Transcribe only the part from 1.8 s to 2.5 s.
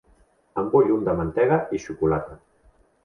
xocolata.